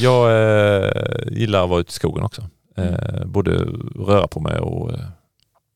[0.00, 0.92] jag eh,
[1.30, 2.42] gillar att vara ute i skogen också.
[2.76, 3.50] Eh, både
[4.06, 4.98] röra på mig och eh,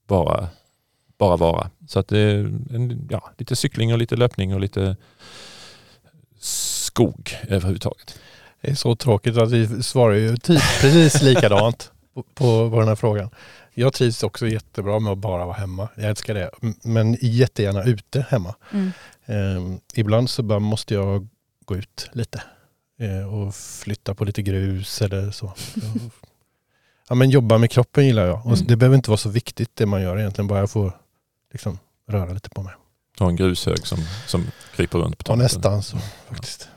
[0.09, 0.49] bara,
[1.23, 1.71] bara vara.
[1.89, 2.39] Så att det är
[2.75, 4.97] en, ja, lite cykling och lite löpning och lite
[6.41, 8.19] skog överhuvudtaget.
[8.61, 12.89] Det är så tråkigt att vi svarar ju typ precis likadant på, på, på den
[12.89, 13.31] här frågan.
[13.75, 15.89] Jag trivs också jättebra med att bara vara hemma.
[15.97, 16.51] Jag älskar det.
[16.83, 18.55] Men jättegärna ute hemma.
[18.73, 18.91] Mm.
[19.27, 21.29] Eh, ibland så bara måste jag
[21.65, 22.43] gå ut lite
[23.01, 25.53] eh, och flytta på lite grus eller så.
[27.09, 28.47] ja, men jobba med kroppen gillar jag.
[28.47, 28.67] Och Mm.
[28.67, 30.47] det behöver inte vara så viktigt det man gör egentligen.
[30.49, 30.93] Bara jag får
[31.53, 31.79] liksom,
[32.11, 32.75] röra lite på mig.
[33.19, 35.43] Ha en grushög som, som kryper runt på Ja, tomten.
[35.45, 35.97] nästan så
[36.29, 36.69] faktiskt.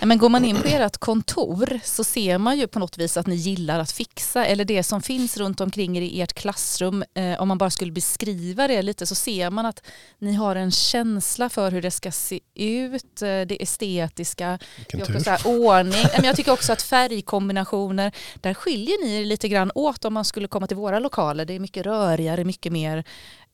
[0.00, 3.16] Ja, Men går man in på ert kontor så ser man ju på något vis
[3.16, 7.04] att ni gillar att fixa eller det som finns runt omkring er i ert klassrum.
[7.14, 9.82] Eh, om man bara skulle beskriva det lite så ser man att
[10.18, 14.58] ni har en känsla för hur det ska se ut, eh, det estetiska,
[14.92, 16.04] det här ordning.
[16.16, 20.24] Men jag tycker också att färgkombinationer, där skiljer ni er lite grann åt om man
[20.24, 21.44] skulle komma till våra lokaler.
[21.44, 23.04] Det är mycket rörigare, mycket mer.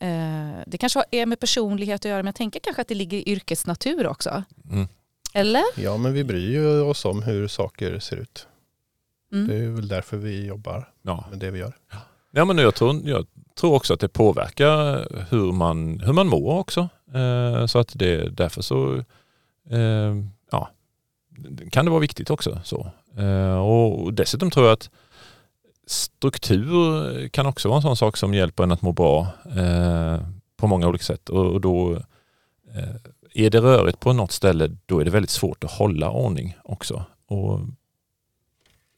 [0.00, 3.18] Eh, det kanske är med personlighet att göra men jag tänker kanske att det ligger
[3.18, 4.42] i yrkets natur också.
[4.70, 4.86] Mm.
[5.34, 5.62] Eller?
[5.76, 8.46] Ja, men vi bryr ju oss om hur saker ser ut.
[9.32, 9.48] Mm.
[9.48, 11.24] Det är väl därför vi jobbar Ja.
[11.30, 11.72] med det vi gör.
[12.30, 13.26] Ja, men jag, tror, jag
[13.60, 16.88] tror också att det påverkar hur man, hur man mår också.
[17.14, 19.04] Eh, så att det därför så
[19.70, 20.16] eh,
[20.50, 20.70] ja,
[21.70, 22.60] kan det vara viktigt också.
[22.64, 22.90] Så.
[23.18, 24.90] Eh, och dessutom tror jag att
[25.90, 30.20] struktur kan också vara en sån sak som hjälper en att må bra eh,
[30.56, 31.28] på många olika sätt.
[31.28, 31.92] Och, och då
[32.74, 32.94] eh,
[33.34, 37.04] är det rörigt på något ställe då är det väldigt svårt att hålla ordning också.
[37.26, 37.60] Och,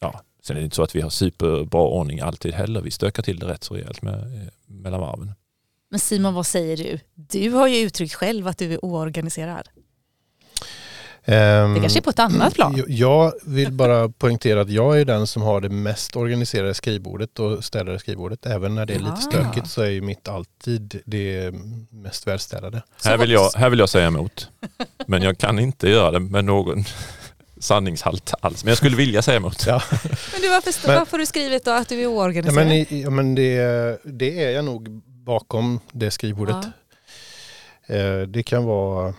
[0.01, 2.81] ja, sen är det inte så att vi har superbra ordning alltid heller.
[2.81, 5.33] Vi stökar till det rätt så rejält med, eh, mellan varven.
[5.89, 6.99] Men Simon, vad säger du?
[7.15, 9.69] Du har ju uttryckt själv att du är oorganiserad.
[11.25, 12.85] Ehm, Det kanske är på ett annat plan.
[12.89, 17.65] jag- vill bara poängtera att jag är den som har det mest organiserade skrivbordet och
[17.65, 18.47] städade skrivbordet.
[18.47, 21.55] Även när det är lite stökigt så är ju mitt alltid det
[21.91, 22.83] mest välstädade.
[23.05, 24.49] Här vill, jag, här vill jag säga emot.
[25.07, 26.85] Men jag kan inte göra det med någon
[27.61, 28.65] sanningshalt alls.
[28.65, 29.65] Men jag skulle vilja säga emot.
[29.67, 29.83] Ja.
[30.33, 32.55] Men du, varför, Men- varför har du skrivit då att du är Ja, oorganiserad?
[32.67, 34.91] men i, ja, men det, det är jag nog
[35.25, 36.65] bakom det skrivbordet.
[37.87, 39.15] Eh, Det kan vara...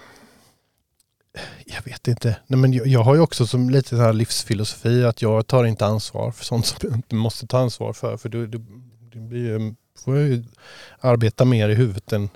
[1.66, 2.38] Jag vet inte.
[2.48, 5.66] Nej, men jag, jag har ju också som lite så här livsfilosofi att jag tar
[5.66, 8.18] inte ansvar för sånt som jag inte måste ta ansvar för.
[8.18, 8.62] För det, det,
[9.14, 10.44] det blir ju, får jag ju
[11.00, 12.30] arbeta mer i huvudet än,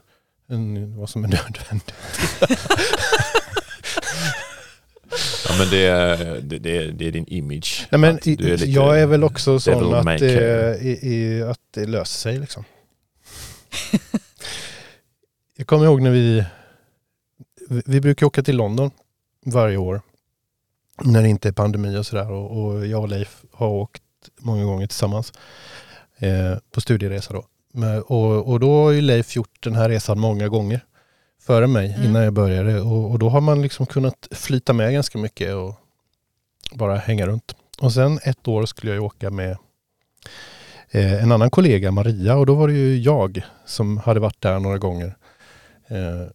[0.49, 1.93] än vad som är nödvändigt.
[5.47, 6.59] Ja, men det, är, det,
[6.91, 7.87] det, är, din image.
[7.89, 11.85] Nej, men i, är jag är väl också sån att, eh, i, i, att det
[11.85, 12.39] löser sig.
[12.39, 12.63] Liksom.
[15.57, 16.43] jag kommer ihåg när vi,
[17.69, 18.91] vi, brukar åka till London
[19.45, 20.01] varje år.
[21.03, 22.31] När det inte är pandemi och sådär.
[22.31, 24.01] Och, och jag och Leif har åkt
[24.39, 25.33] många gånger tillsammans.
[26.17, 27.45] Eh, på studieresa då.
[27.73, 30.85] Men, och, och då har ju Leif gjort den här resan många gånger.
[31.41, 32.09] Före mig, Mm.
[32.09, 32.81] innan jag började.
[32.81, 35.75] Och, och då har man liksom kunnat flyta med ganska mycket och
[36.73, 37.55] bara hänga runt.
[37.79, 39.57] Och sen ett år skulle jag ju åka med
[40.91, 44.59] eh, en annan kollega, Maria, och då var det ju jag som hade varit där
[44.59, 45.15] några gånger
[45.87, 46.27] eh,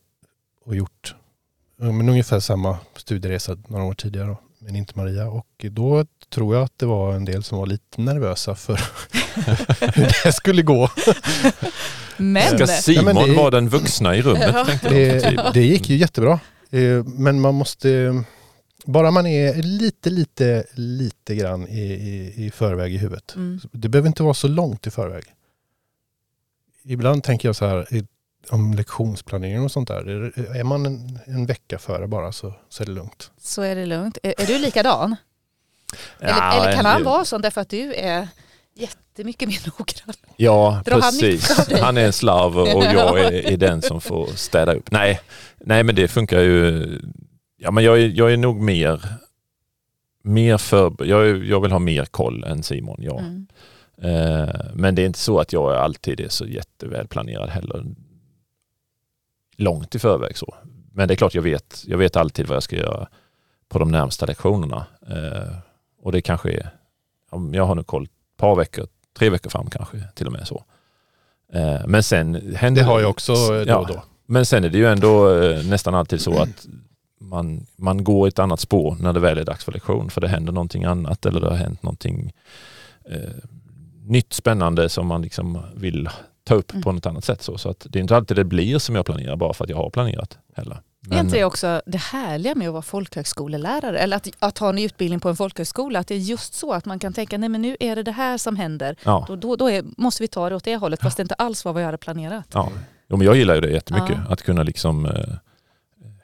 [0.65, 1.15] och gjort
[1.81, 5.29] men ungefär samma studieresa några år tidigare, men inte Maria.
[5.29, 8.75] Och då tror jag att det var en del som var lite nervösa för
[9.95, 10.91] hur det skulle gå.
[12.17, 14.51] Men, Ska Simon det- vara den vuxna i rummet?
[14.53, 14.59] Ja.
[14.59, 14.81] jag.
[14.81, 14.91] Typ.
[14.91, 16.41] Det, det gick ju jättebra.
[16.71, 18.23] Eh, Men man måste,
[18.85, 23.35] bara man är lite, lite, lite grann i, i, i förväg i huvudet.
[23.37, 23.61] mm.
[23.73, 25.25] Det behöver inte vara så långt i förväg.
[26.85, 27.87] Ibland tänker jag så här
[28.51, 30.09] om lektionsplanering och sånt där.
[30.09, 33.31] Är- Är man en, en vecka före bara så, så är det lugnt.
[33.41, 34.19] så är det lugnt.
[34.23, 35.17] Är, är du likadan?
[36.21, 38.29] Eller, Ja, eller kan han vara sån därför att du är
[38.75, 40.15] jättemycket mer noggrann?
[40.37, 41.67] Ja, Drar han precis.
[41.67, 41.81] dig?
[41.81, 44.91] Han är en slav och jag är, är den som får städa upp.
[44.91, 45.21] Nej,
[45.59, 46.87] nej men det funkar ju
[47.63, 49.03] Ja, men jag är, jag är nog mer,
[50.23, 52.97] mer för, jag, är- jag vill ha mer koll än Simon.
[53.03, 53.19] Ja.
[53.19, 53.47] Mm.
[54.03, 57.85] Eh, men det är inte så att jag alltid är så jättevälplanerad heller.
[59.61, 60.55] Långt i förväg så.
[60.93, 63.09] Men det är klart jag vet, jag vet alltid vad jag ska göra
[63.69, 64.87] på de närmsta lektionerna.
[65.09, 65.55] Eh,
[66.03, 66.71] och det kanske är,
[67.53, 68.87] jag har nu koll ett par veckor,
[69.19, 70.65] tre veckor fram kanske till och med så.
[71.53, 73.77] Eh, men sen händer Det har jag också eh, då Ja.
[73.77, 74.03] och då.
[74.27, 76.67] Men sen är det ju ändå eh, nästan alltid så att
[77.21, 80.11] man, man går ett annat spår när det väl är dags för lektion.
[80.11, 82.33] För det händer någonting annat eller det har hänt någonting
[83.05, 83.19] eh,
[84.05, 86.09] nytt spännande som man liksom vill
[86.51, 86.83] ta upp Mm.
[86.83, 87.43] på något annat sätt.
[87.43, 89.71] Så, så att det är inte alltid det blir som jag planerar bara för att
[89.71, 90.81] jag har planerat heller.
[91.11, 93.99] Är inte det också det härliga med att vara folkhögskolelärare?
[93.99, 95.99] Eller att, att ha en utbildning på en folkhögskola?
[95.99, 98.13] Att det är just så att man kan tänka, nej men nu är det det
[98.13, 98.97] här som händer.
[99.05, 101.35] ja, Då, då, då är, måste vi ta det åt det hållet fast det inte
[101.35, 102.47] alls var vad jag hade planerat.
[102.55, 102.73] ja.
[103.09, 104.17] Jo, men jag gillar ju det jättemycket.
[104.27, 104.33] Ja.
[104.33, 105.13] Att kunna liksom eh,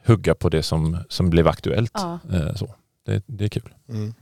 [0.07, 1.93] hugga på det som, som blev aktuellt.
[1.95, 2.75] Ja, Eh, så.
[3.07, 3.75] Det, det är kul.
[3.89, 4.15] Mm.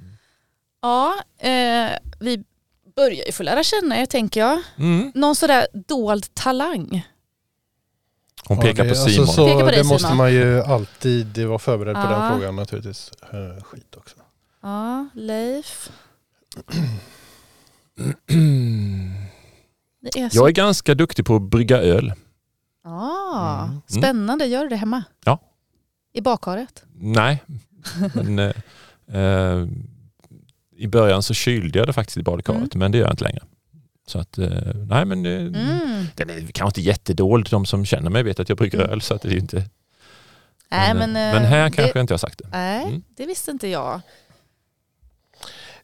[0.83, 1.91] ja eh,
[2.21, 2.45] vi
[2.97, 4.63] börjar ju få lära känna er tänker jag.
[4.79, 5.13] Mm.
[5.15, 7.07] Någon sådär dold talang.
[8.47, 9.27] Hon Ja, pekar det, på alltså, Simon.
[9.27, 10.17] så, Peka på dig, det måste Simon.
[10.17, 12.09] man ju alltid vara förberedd på Ja.
[12.11, 13.11] den frågan naturligtvis.
[13.33, 14.17] Eh, Skit också.
[14.63, 15.91] Ja, Leif.
[20.17, 20.37] Är så.
[20.37, 22.13] Jag är ganska duktig på att brygga öl.
[22.85, 23.81] Ah, Mm.
[23.87, 25.05] Spännande, gör du det hemma?
[25.25, 25.39] Ja.
[26.13, 26.85] I badkaret?
[26.95, 27.43] Nej,
[28.15, 29.67] men eh, eh,
[30.85, 33.41] i början så kylde jag det faktiskt i badkaret, men det gör jag inte längre.
[34.07, 34.49] Så att, eh,
[34.89, 36.07] nej men det, Mm.
[36.15, 37.49] den är kanske inte jättedold.
[37.51, 38.91] De som känner mig vet att jag brygger Mm.
[38.91, 39.57] öl, så att det är inte...
[40.69, 42.49] Nej, men, men, eh, eh, men här det- kanske jag inte har sagt det.
[42.53, 43.03] Nej, Mm.
[43.17, 44.01] det visste inte jag.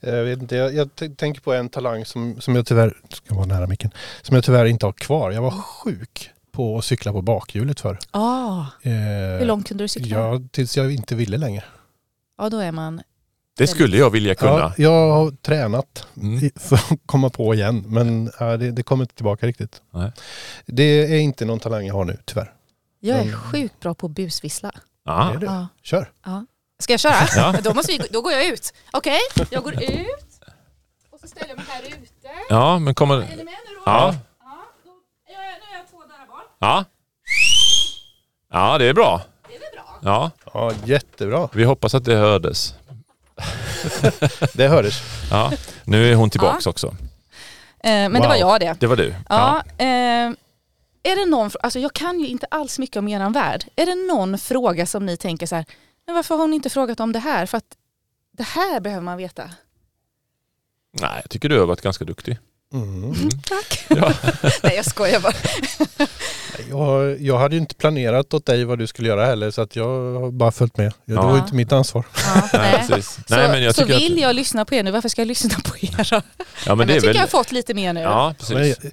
[0.00, 3.46] Jag, vet inte, jag, jag tänker på en talang som, som jag tyvärr, ska vara
[3.46, 3.90] nära micken,
[4.22, 5.30] som jag tyvärr inte har kvar.
[5.30, 7.98] Jag var sjuk på att cykla på bakhjulet för.
[8.10, 8.90] Ah, Eh,
[9.38, 10.16] hur långt kunde du cykla?
[10.18, 10.32] Ja.
[10.34, 11.64] Ja, tills jag inte ville längre.
[12.50, 13.02] då är man...
[13.60, 14.50] Det skulle jag vilja kunna.
[14.52, 16.50] Ja, jag har tränat Mm.
[16.56, 19.82] för att komma på igen, men ja, det, det kommer inte tillbaka riktigt.
[19.90, 20.12] Nej.
[20.66, 20.82] Det
[21.14, 22.52] är inte någon talang jag har nu, tyvärr.
[23.00, 23.34] Jag är Mm.
[23.40, 24.70] sjukt bra på att busvissla.
[25.04, 25.30] Ja.
[25.32, 25.46] Är du?
[25.46, 25.66] Ja.
[25.82, 26.10] Kör!
[26.78, 27.14] Ska jag köra?
[27.36, 27.56] Ja.
[27.62, 28.72] Då, måste vi, då går jag ut.
[28.92, 29.18] Okej,
[29.50, 30.40] jag går ut.
[31.10, 32.28] Och så ställer jag mig här ute.
[32.48, 33.14] ja, men kommer...
[33.16, 33.82] Är ni med nu då?
[33.86, 34.90] Ja, Ja, då,
[35.28, 36.56] nu är jag två dörrar bort.
[36.58, 36.84] ja.
[38.52, 39.22] Ja, det är bra.
[39.48, 39.98] Det är väl bra?
[40.02, 41.48] Ja, Ja, jättebra.
[41.52, 42.74] vi hoppas att det hördes.
[44.54, 44.94] Det hördes.
[45.30, 45.52] Ja,
[45.84, 46.86] nu är hon tillbaks också.
[46.86, 46.94] Eh,
[47.90, 48.28] men det Wow.
[48.28, 48.76] var jag det.
[48.80, 49.14] Det var du.
[49.28, 50.30] Ja, eh,
[51.02, 53.64] är det någon, alltså jag kan ju inte alls mycket om eran värld.
[53.76, 55.64] Är det någon fråga som ni tänker så här,
[56.06, 57.46] men varför har hon inte frågat om det här?
[57.46, 57.76] För att
[58.32, 59.50] det här behöver man veta.
[60.92, 62.38] Nej, jag tycker du har varit ganska duktig.
[62.74, 63.04] Mm.
[63.04, 63.30] Mm.
[63.30, 63.84] Tack.
[63.88, 64.12] Ja.
[64.62, 65.32] Nej jag skojar bara.
[66.70, 69.76] Jag, jag hade ju inte planerat åt dig vad du skulle göra heller så att
[69.76, 69.84] jag
[70.20, 70.92] har bara följt med.
[71.04, 71.22] Det Ja.
[71.22, 72.04] var ju inte mitt ansvar.
[72.34, 73.02] Ja, Nej, nej.
[73.02, 75.54] Så, Nej, jag så vill att, jag lyssna på er nu, varför ska jag lyssna
[75.64, 76.16] på er då?
[76.16, 76.22] Ja,
[76.66, 77.16] men Men det jag tycker väl...
[77.16, 78.00] jag har fått lite mer nu.
[78.00, 78.92] Ja, Men, precis.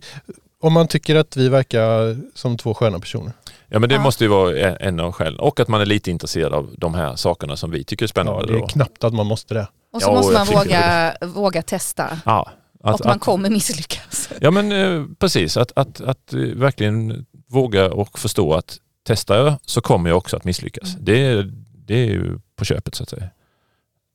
[0.61, 3.31] om man tycker att vi verkar som två sköna personer.
[3.67, 4.01] Ja, men det Ja.
[4.01, 5.39] måste ju vara en- en av skälen.
[5.39, 8.09] Och att man är lite intresserad av de här sakerna som vi tycker är Ja,
[8.09, 8.53] spännande.
[8.53, 9.67] det är knappt att man måste det.
[9.93, 12.19] Och så Ja, måste man våga, våga testa.
[12.25, 12.49] Ja,
[12.83, 14.29] att, och man att, kommer misslyckas.
[14.41, 15.57] ja men eh, precis.
[15.57, 20.37] Att, att, att eh, verkligen våga och förstå att testar jag så kommer jag också
[20.37, 20.93] att misslyckas.
[20.93, 21.05] Mm.
[21.05, 21.53] Det, är,
[21.85, 23.29] det är ju på köpet så att säga.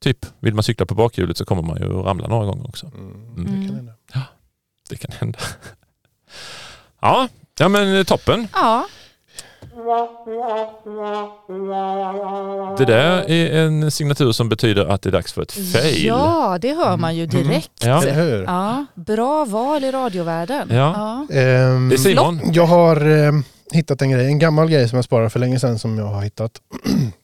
[0.03, 2.87] Typ, vill man cykla på bakhjulet så kommer man ju att ramla några gånger också.
[2.87, 3.35] Mm.
[3.37, 3.61] Mm.
[3.61, 3.93] Det kan hända.
[4.89, 5.39] Det kan hända.
[7.05, 8.49] Ja, ja men eh, toppen.
[8.53, 8.87] Ja,
[12.79, 16.07] Det där är en signatur som betyder att det är dags för ett fail.
[16.07, 17.85] ja det hör man ju direkt.
[17.85, 18.03] Ja.
[18.03, 18.43] Eller hur?
[18.45, 20.69] Ja, bra val i radiovärlden.
[20.71, 21.27] Ja.
[21.33, 22.41] Ehm, Det är Simon.
[22.53, 23.33] Jag har eh,
[23.73, 26.23] hittat en grej, en gammal grej som jag sparade för länge sedan som jag har
[26.23, 26.53] hittat.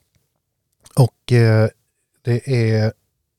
[0.95, 1.67] Och eh,
[2.21, 2.93] det är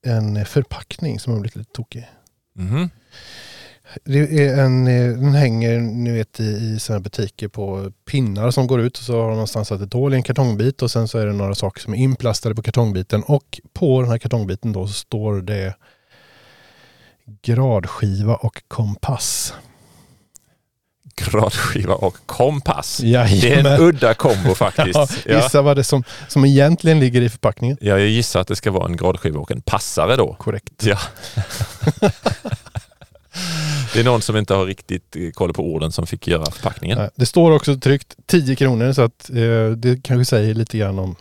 [0.05, 2.09] en förpackning som har blivit lite tokig.
[2.55, 2.89] Mhm.
[4.03, 8.67] Det är en, eh, den hänger ni vet, i, i här butiker på pinnar som
[8.67, 11.07] går ut och så har de någonstans satt ett hål i en kartongbit och sen
[11.07, 14.73] så är det några saker som är inplastade på kartongbiten och på den här kartongbiten
[14.73, 15.73] då så står det
[17.41, 19.53] gradskiva och kompass.
[21.15, 22.97] Gradskiva och kompass.
[22.97, 23.73] Det är Jajamän.
[23.73, 24.95] en udda kombo faktiskt.
[24.95, 25.43] Ja, Ja.
[25.43, 27.77] gissa vad det är som, som egentligen ligger i förpackningen.
[27.81, 30.33] Ja, jag gissar att det ska vara en gradskiva och en passare då.
[30.33, 30.83] Korrekt.
[30.83, 30.97] Ja.
[33.93, 37.09] Det är någon som inte har riktigt eh, koll på orden som fick göra förpackningen.
[37.15, 41.15] Det står också tryckt 10 kronor så att eh, det kanske säger lite grann om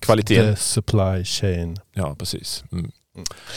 [0.00, 0.54] Kvaliteten.
[0.54, 1.76] the supply chain.
[1.94, 2.64] Ja, precis.
[2.72, 2.90] Mm.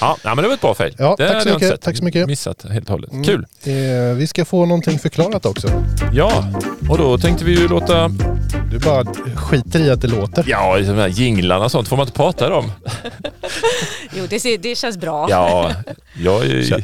[0.01, 0.95] Ja, men det var ett bra fail.
[0.97, 1.81] Ja, det tack så mycket.
[1.81, 2.27] Tack så mycket.
[2.27, 3.11] Missat helt och hållet.
[3.11, 3.23] Mm.
[3.23, 3.45] Kul.
[3.63, 5.83] Eh, vi ska få någonting förklarat också.
[6.13, 6.53] Ja,
[6.89, 8.07] och då tänkte vi ju låta...
[8.71, 10.43] Du bara skiter i att det låter.
[10.47, 12.71] Ja, de här jinglarna och sånt får man inte prata om.
[14.15, 15.27] Jo, det, ser, det känns bra.
[15.29, 15.73] Ja,
[16.15, 16.83] jag är.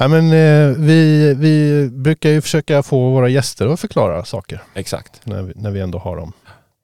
[0.00, 5.26] Ja, men, eh, vi, vi brukar ju försöka få våra gäster att förklara saker Exakt.
[5.26, 6.32] när vi, när vi ändå har dem.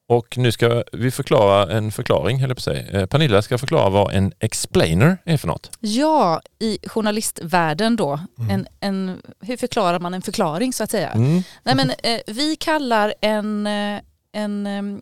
[0.09, 3.00] Och nu ska vi förklara en förklaring, höll jag på att säga.
[3.00, 5.70] Eh, Pernilla ska förklara vad en explainer är för något.
[5.81, 8.20] Ja, i journalistvärlden då.
[8.38, 8.50] Mm.
[8.50, 11.11] En, en, hur förklarar man en förklaring så att säga?
[11.11, 11.42] Mm.
[11.62, 14.00] Nej, men, eh, vi kallar en, eh,
[14.33, 15.00] en, eh,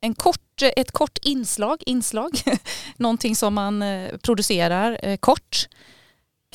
[0.00, 2.30] en kort, ett kort inslag, inslag
[2.96, 5.68] någonting som man eh, producerar eh, kort,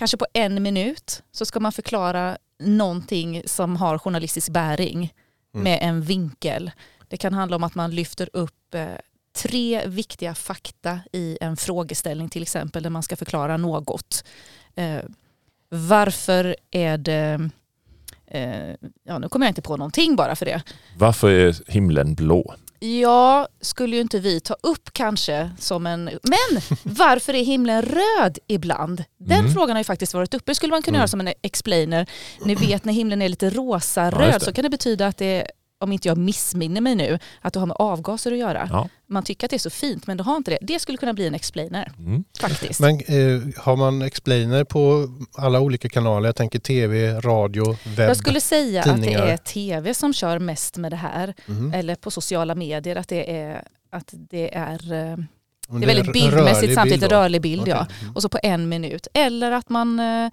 [0.01, 5.13] kanske på en minut, så ska man förklara någonting som har journalistisk bäring
[5.53, 5.63] Mm.
[5.63, 6.71] med en vinkel.
[7.07, 8.87] Det kan handla om att man lyfter upp eh,
[9.35, 14.23] tre viktiga fakta i en frågeställning till exempel där man ska förklara något.
[14.75, 14.99] Eh,
[15.69, 17.49] varför är det
[18.33, 20.61] Eh, ja, nu kommer jag inte på någonting bara för det.
[20.97, 22.55] Varför är himlen blå?
[22.83, 26.03] Ja, skulle ju inte vi ta upp kanske som en...
[26.03, 29.03] Men varför är himlen röd ibland?
[29.19, 29.53] Den Mm.
[29.53, 30.51] frågan har ju faktiskt varit uppe.
[30.51, 30.99] Det skulle man kunna Mm.
[30.99, 32.09] göra som en explainer.
[32.45, 34.39] Ni vet när himlen är lite Ja, rosa-röd det.
[34.39, 35.47] så kan det betyda att det
[35.81, 38.67] om inte jag missminner mig nu, att det har med avgaser att göra.
[38.71, 38.89] Ja.
[39.07, 40.57] Man tycker att det är så fint men det har inte det.
[40.61, 42.23] Det skulle kunna bli en explainer Mm.
[42.39, 42.79] faktiskt.
[42.79, 46.27] Men eh, har man explainer på alla olika kanaler?
[46.27, 48.09] Jag tänker tv, radio, webb.
[48.09, 49.19] jag skulle säga tidningar.
[49.19, 51.33] att det är tv som kör mest med det här.
[51.45, 51.73] Mhm.
[51.73, 55.17] Eller på sociala medier att det är, att det är eh,
[55.79, 57.73] Det är väldigt bildmässigt rörlig samtidigt, bild rörlig bild Okej.
[57.73, 57.87] ja.
[58.01, 58.15] Mm.
[58.15, 59.07] Och så på en minut.
[59.13, 60.31] Eller att man, eh,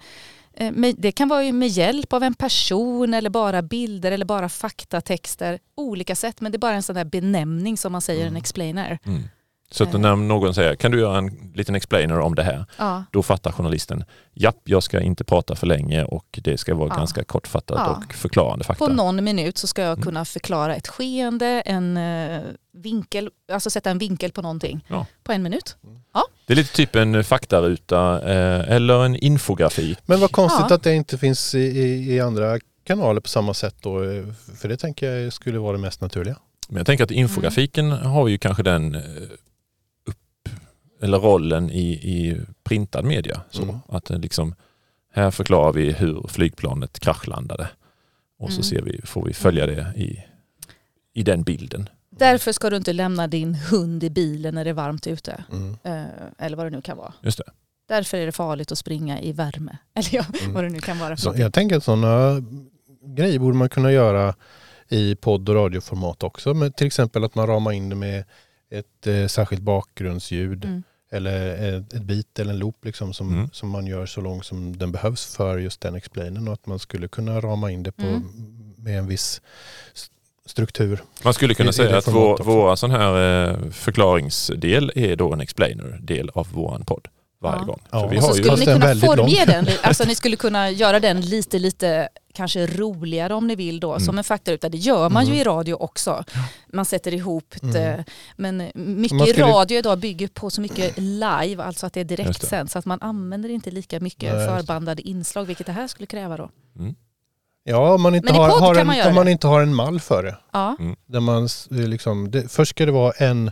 [0.97, 5.59] det kan vara med hjälp av en person eller bara bilder eller bara faktatexter.
[5.75, 8.37] Olika sätt men det är bara en sån där benämning som man säger en Mm.
[8.37, 8.99] explainer.
[9.05, 9.23] Mm.
[9.71, 10.01] Så att Eh.
[10.01, 12.65] när någon säger, kan du göra en liten explainer om det här?
[12.79, 13.05] Ja.
[13.13, 14.05] Då fattar journalisten,
[14.35, 16.97] japp, jag ska inte prata för länge och det ska vara Ja.
[16.97, 18.03] ganska kortfattat Ja.
[18.07, 18.87] och förklarande fakta.
[18.87, 20.03] På någon minut så ska jag Mm.
[20.03, 22.41] kunna förklara ett skeende, en eh,
[22.73, 24.85] vinkel, alltså sätta en vinkel på någonting.
[24.89, 25.07] Ja.
[25.23, 25.77] På en minut.
[26.47, 29.97] Det är lite typ en faktaruta eh, eller en infografi.
[30.07, 30.77] Men vad konstigt Ja.
[30.77, 34.03] att det inte finns i, i, i andra kanaler på samma sätt då.
[34.05, 34.25] eh,
[34.61, 36.37] För det tänker jag skulle vara det mest naturliga.
[36.69, 39.01] Men jag tänker att infografiken har ju kanske den eh,
[41.01, 43.41] eller rollen i, i printad media.
[43.51, 43.77] Så Mm.
[43.89, 44.55] att det liksom,
[45.13, 47.69] här förklarar vi hur flygplanet kraschlandade.
[48.39, 48.63] Och så Mm.
[48.63, 50.25] ser vi, får vi följa det i,
[51.15, 51.89] i den bilden.
[52.11, 55.45] Därför ska du inte lämna din hund i bilen när det är varmt ute.
[55.53, 55.77] Mm.
[55.83, 56.05] Eh,
[56.39, 57.13] eller vad det nu kan vara.
[57.23, 57.45] Just det.
[57.89, 59.79] Därför är det farligt att springa i värme.
[59.95, 60.55] Eller ja, Mm.
[60.55, 61.17] vad det nu kan vara.
[61.17, 62.43] För Så jag tänker att sådana
[63.17, 64.35] grejer borde man kunna göra
[64.89, 66.55] i podd och radioformat också.
[66.55, 68.25] Men till exempel att man ramar in det med
[68.71, 70.83] ett eh, särskilt bakgrundsljud Mm.
[71.11, 73.49] eller ett, ett bit eller en loop liksom som, Mm.
[73.53, 76.79] som man gör så lång som den behövs för just den explainen och att man
[76.79, 78.75] skulle kunna rama in det på, Mm.
[78.77, 79.41] med en viss
[80.47, 81.01] struktur.
[81.25, 85.41] Man skulle kunna I- säga att vår, våra sån här eh, förklaringsdel är då en
[85.41, 87.09] explainer-del av våran podd
[87.41, 87.65] varje Ja.
[87.65, 87.81] gång.
[87.91, 88.07] Ja.
[88.07, 91.01] Vi Och så har ju, skulle ni kunna formge den, alltså ni skulle kunna göra
[91.01, 94.01] den lite, lite kanske roligare om ni vill då, Mm.
[94.01, 94.69] som en faktaruta.
[94.69, 95.41] Det gör man ju Mm.
[95.41, 96.25] i radio också.
[96.73, 97.75] Man sätter ihop Mm.
[97.75, 98.05] det.
[98.37, 102.17] Men mycket skulle- radio idag bygger på så mycket live, alltså att det är det.
[102.17, 102.71] direktsänt.
[102.71, 106.37] Så att man använder inte lika mycket Nej, förbandade inslag, vilket det här skulle kräva
[106.37, 106.51] då.
[106.79, 106.95] mm.
[107.65, 110.37] Ja, om man inte, har, har, en, man man inte har en mall för det.
[110.53, 113.51] Ja, Där man liksom, det, först ska det vara en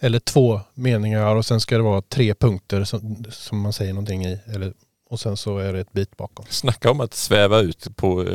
[0.00, 4.24] eller två meningar och sen ska det vara tre punkter som, som man säger någonting
[4.26, 4.38] i.
[4.54, 4.72] Eller,
[5.10, 6.44] och sen så är det ett bit bakom.
[6.48, 8.28] Snacka om att sväva ut på eh,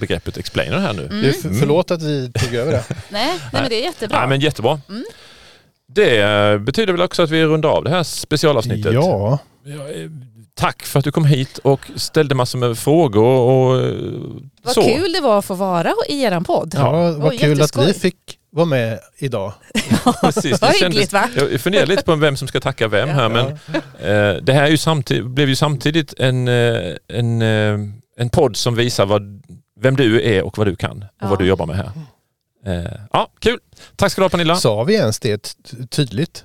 [0.00, 1.06] begreppet explainer här nu.
[1.06, 1.32] Mm.
[1.32, 2.84] För, förlåt att vi tog över det.
[3.08, 4.18] nej, nej, men det är jättebra.
[4.20, 4.80] Ja, men jättebra.
[4.88, 5.04] Mm.
[5.86, 8.94] Det eh, betyder väl också att vi rundar av det här specialavsnittet.
[8.94, 10.10] Ja, eh,
[10.56, 13.92] Tack för att du kom hit och ställde massor med frågor och
[14.62, 14.82] Vad så.
[14.82, 16.74] kul det var att få vara i eran podd.
[16.76, 19.52] ja, vad Oj, kul att vi fick vara med idag.
[20.20, 21.28] Precis, Vad hyggligt va?
[21.36, 24.68] jag funderar lite på vem som ska tacka vem här men eh, det här är
[24.70, 27.78] ju samtid- blev ju samtidigt en, eh, en, eh,
[28.16, 29.42] en podd som visar vad,
[29.80, 31.28] vem du är och vad du kan och Ja.
[31.28, 31.90] vad du jobbar med här.
[32.66, 33.58] Eh, ja, kul.
[33.96, 34.56] Tack ska du ha Pernilla.
[34.56, 35.56] Sa vi ens det
[35.90, 36.44] tydligt?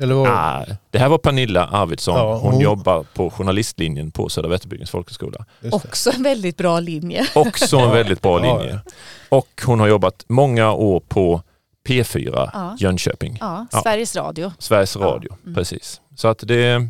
[0.00, 0.28] Eller vad?
[0.28, 2.16] Ah, det här var Pernilla Arvidsson.
[2.16, 5.44] Ja, hon hon- jobbar på journalistlinjen på Södra Vätterbygdens folkhögskola.
[5.72, 7.26] Också en väldigt bra linje.
[7.34, 8.80] Också en väldigt bra Ja, linje.
[9.28, 11.42] Och hon har jobbat många år på
[11.88, 12.76] P4 Ja.
[12.78, 13.36] Jönköping.
[13.40, 13.82] Ja, Ja.
[13.82, 14.52] Sveriges Radio.
[14.58, 15.36] Sveriges Ja, Radio.
[15.42, 15.54] mm.
[15.54, 16.00] Precis.
[16.16, 16.88] Så att det,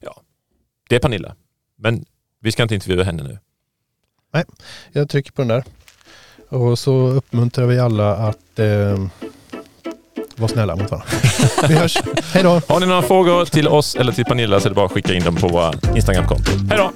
[0.00, 0.20] ja,
[0.88, 1.34] det är Pernilla.
[1.76, 2.04] Men
[2.40, 3.38] vi ska inte intervjua henne nu.
[4.92, 5.64] Jag trycker på den där.
[6.48, 9.06] Och så uppmuntrar vi alla att eh,
[10.38, 11.08] var snälla mot varandra.
[11.68, 11.98] Vi hörs.
[12.32, 12.60] Hej då!
[12.68, 15.14] Har ni några frågor till oss eller till Pernilla så är det bara att skicka
[15.14, 16.50] in dem på våra Instagramkonto.
[16.70, 16.90] Hej då!